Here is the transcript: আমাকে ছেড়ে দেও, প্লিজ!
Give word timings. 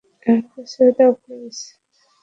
আমাকে 0.25 0.61
ছেড়ে 0.71 0.91
দেও, 0.97 1.11
প্লিজ! 1.21 1.57